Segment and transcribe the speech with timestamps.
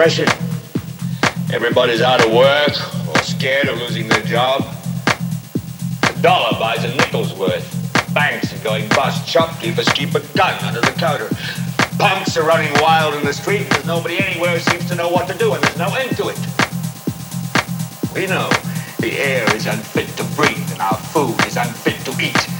[0.00, 0.28] depression.
[1.52, 2.70] Everybody's out of work
[3.06, 4.64] or scared of losing their job.
[6.08, 7.68] A dollar buys a nickel's worth.
[8.14, 9.28] Banks are going bust.
[9.28, 11.28] Shopkeepers keep a gun under the counter.
[11.98, 13.68] Punks are running wild in the street.
[13.68, 16.38] There's nobody anywhere seems to know what to do, and there's no end to it.
[18.14, 18.48] We know
[19.00, 22.59] the air is unfit to breathe, and our food is unfit to eat.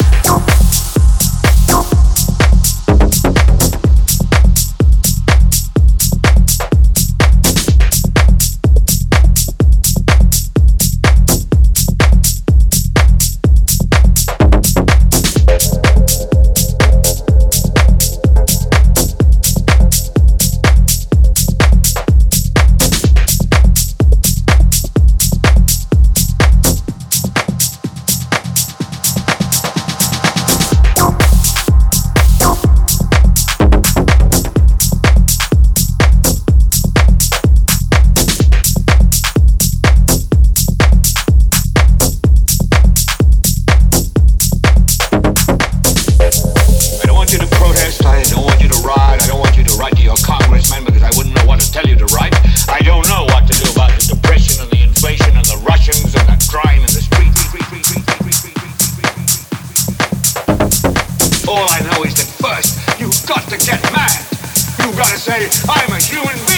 [65.21, 66.50] Say, I'm a human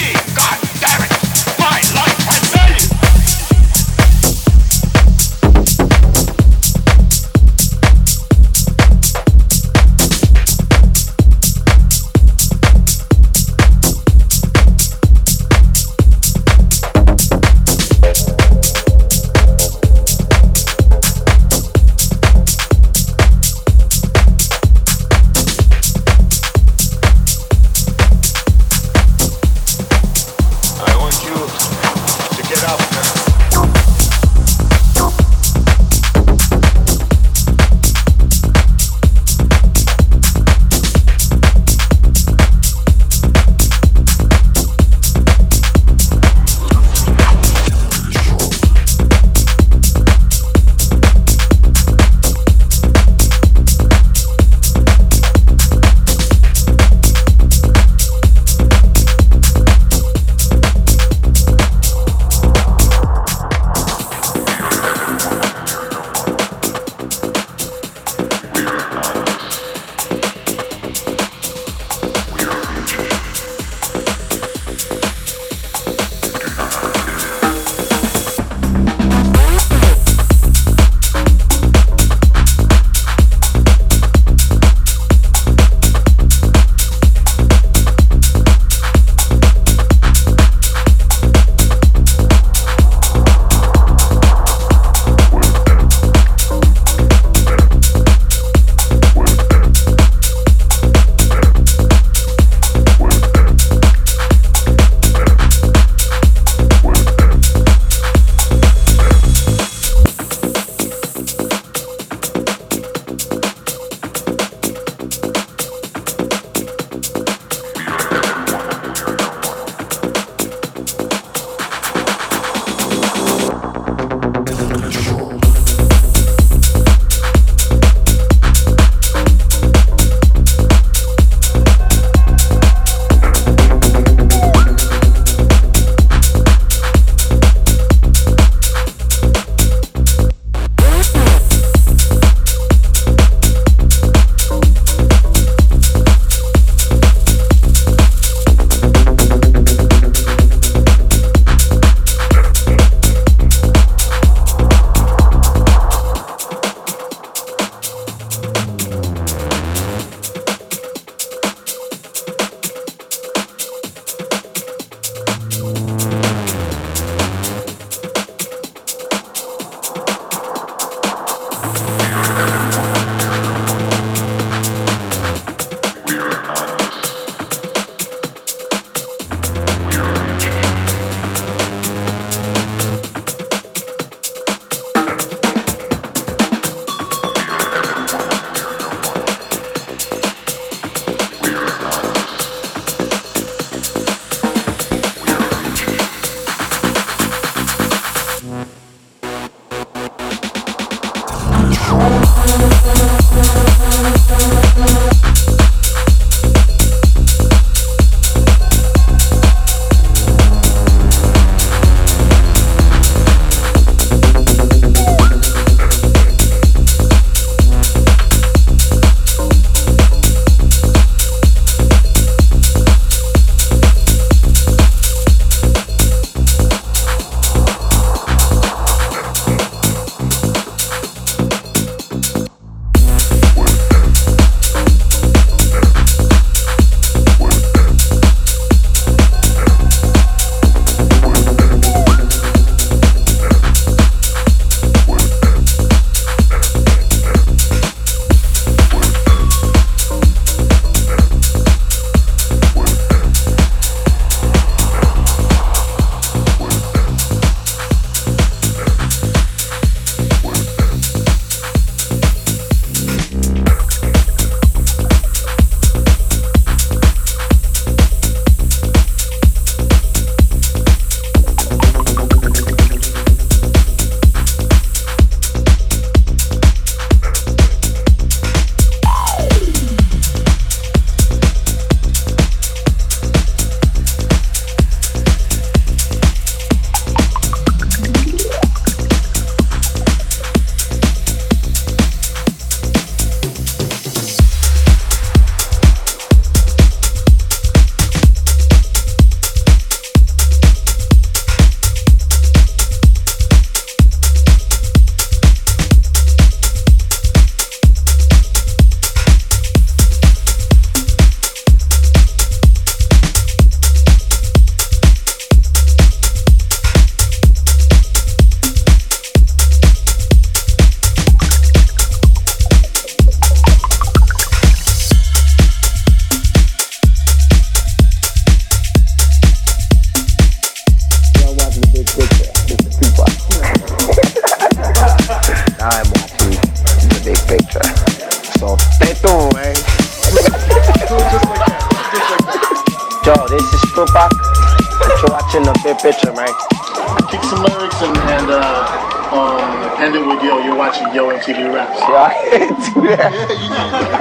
[353.48, 354.13] 言いに行。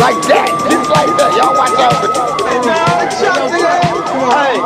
[0.00, 0.50] Like that.
[0.70, 1.30] Just like that.
[1.36, 2.10] Y'all watch out for
[4.30, 4.56] Hey,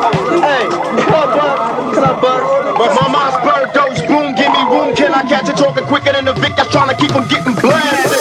[0.40, 0.68] hey,
[1.04, 2.78] club buck, club buck.
[2.78, 4.94] But my mind's blurred, those boom, give me room.
[4.96, 7.54] Can I catch it talking quicker than the Vic that's trying to keep them getting
[7.54, 8.13] blasted?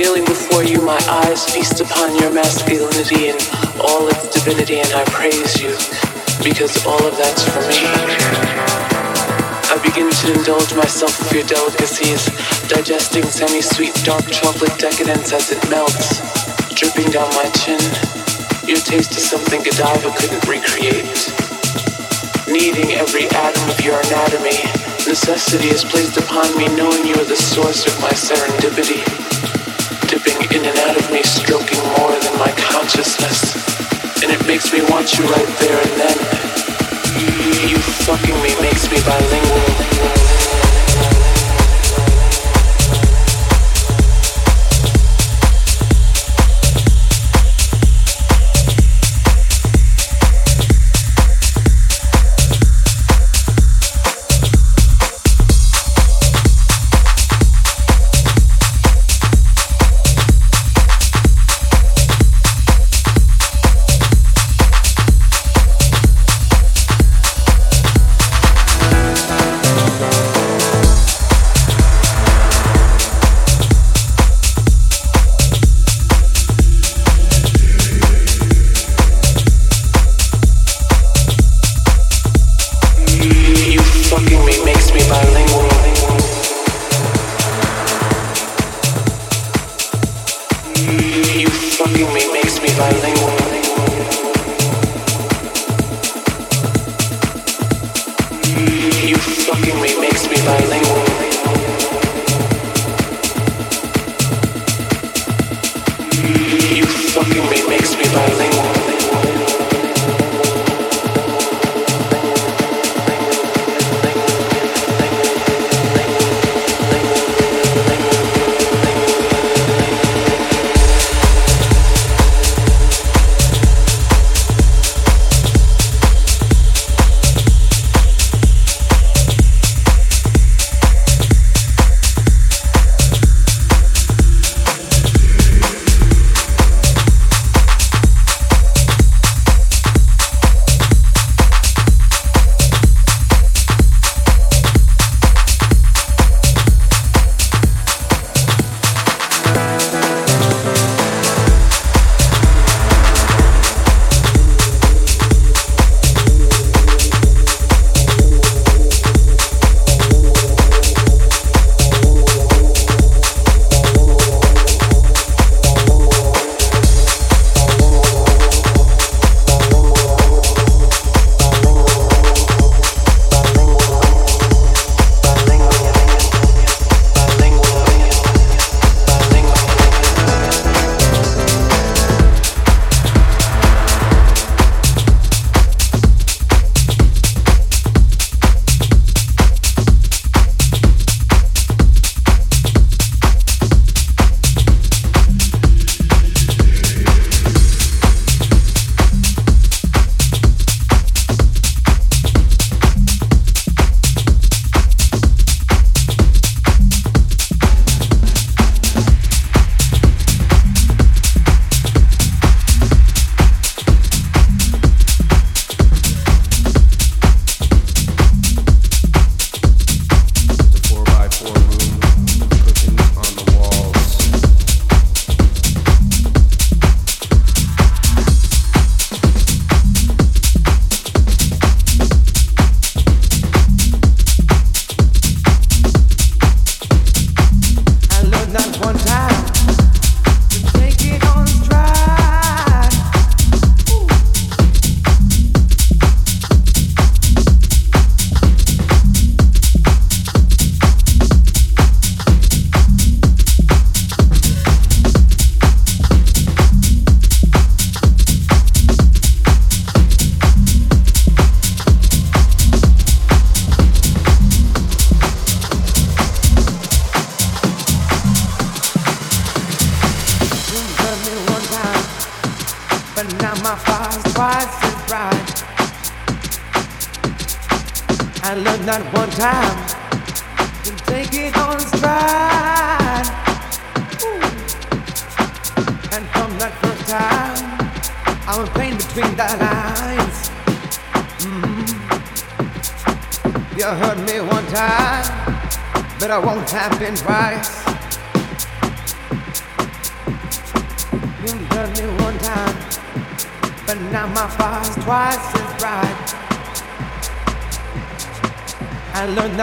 [0.00, 0.96] Kneeling before you, my
[1.28, 3.36] eyes feast upon your masculinity and
[3.84, 5.76] all its divinity, and I praise you,
[6.40, 7.84] because all of that's for me.
[9.68, 12.32] I begin to indulge myself with your delicacies,
[12.64, 16.24] digesting semi-sweet dark chocolate decadence as it melts,
[16.72, 17.76] dripping down my chin.
[18.64, 21.12] Your taste is something Godiva couldn't recreate.
[22.48, 24.64] Needing every atom of your anatomy,
[25.04, 29.04] necessity is placed upon me knowing you are the source of my serendipity.
[30.52, 33.54] In and out of me, stroking more than my consciousness.
[34.22, 37.68] And it makes me want you right there and then.
[37.68, 40.19] You fucking me makes me bilingual.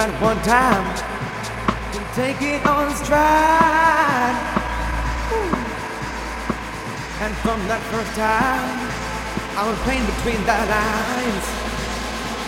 [0.08, 0.96] One time
[1.92, 4.36] to take it on stride.
[7.22, 8.90] And from that first time,
[9.60, 11.46] I was playing between the lines.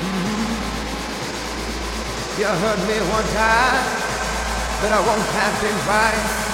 [0.01, 0.49] Mm-hmm.
[2.41, 3.85] You heard me one time,
[4.81, 6.48] but I won't have to twice.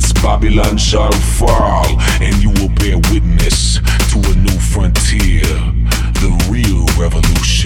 [0.00, 3.80] It's Babylon shall fall, and you will bear witness
[4.12, 5.42] to a new frontier,
[6.22, 7.57] the real revolution.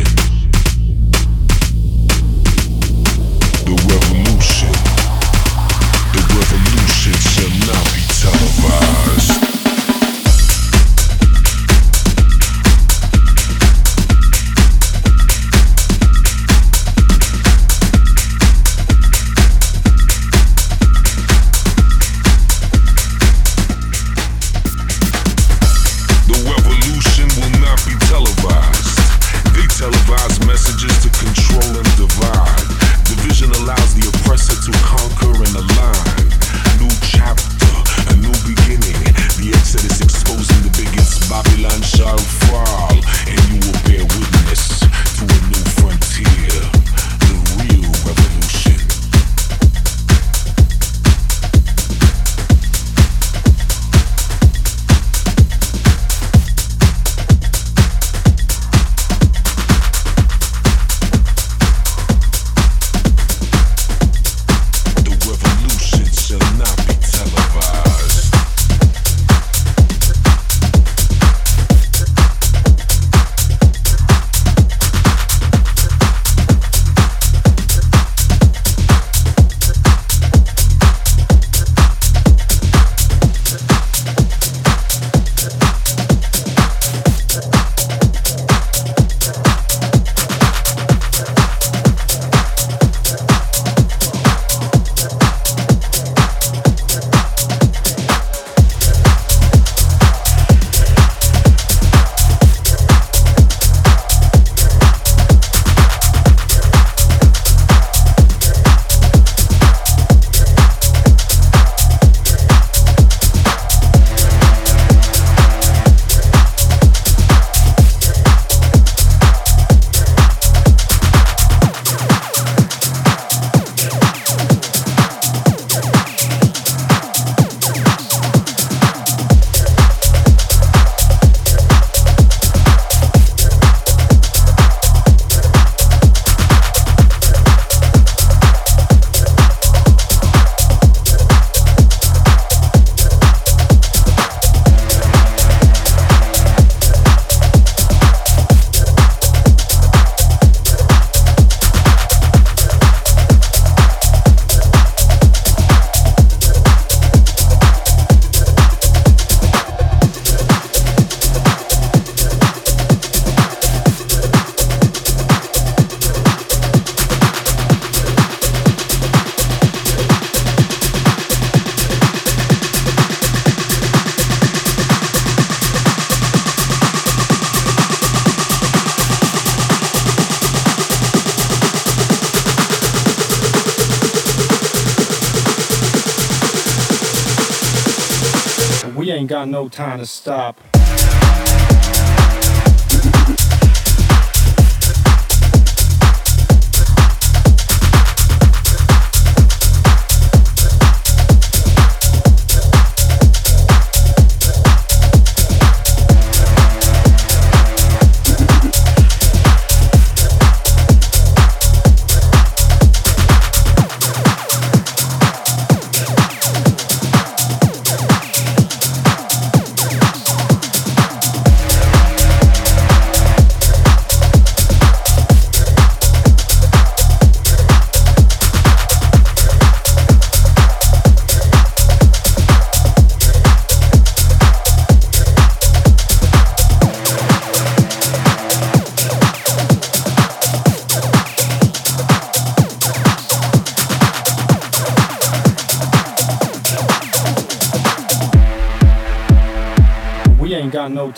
[189.73, 190.72] Time to stop.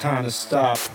[0.04, 0.93] Time to stop.